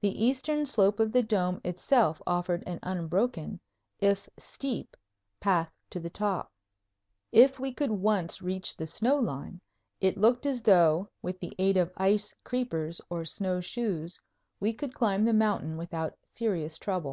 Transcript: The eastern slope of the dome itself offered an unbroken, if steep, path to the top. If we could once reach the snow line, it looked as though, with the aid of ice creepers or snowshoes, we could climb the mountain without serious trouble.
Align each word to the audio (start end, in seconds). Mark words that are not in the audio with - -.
The 0.00 0.24
eastern 0.24 0.64
slope 0.66 1.00
of 1.00 1.10
the 1.10 1.24
dome 1.24 1.60
itself 1.64 2.22
offered 2.28 2.62
an 2.64 2.78
unbroken, 2.84 3.58
if 3.98 4.28
steep, 4.38 4.96
path 5.40 5.68
to 5.90 5.98
the 5.98 6.08
top. 6.08 6.52
If 7.32 7.58
we 7.58 7.72
could 7.72 7.90
once 7.90 8.40
reach 8.40 8.76
the 8.76 8.86
snow 8.86 9.16
line, 9.16 9.60
it 10.00 10.16
looked 10.16 10.46
as 10.46 10.62
though, 10.62 11.10
with 11.22 11.40
the 11.40 11.54
aid 11.58 11.76
of 11.76 11.90
ice 11.96 12.32
creepers 12.44 13.00
or 13.10 13.24
snowshoes, 13.24 14.20
we 14.60 14.72
could 14.72 14.94
climb 14.94 15.24
the 15.24 15.32
mountain 15.32 15.76
without 15.76 16.14
serious 16.36 16.78
trouble. 16.78 17.10